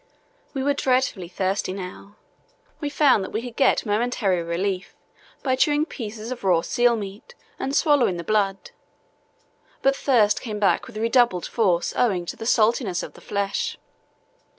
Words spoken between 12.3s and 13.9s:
the saltness of the flesh.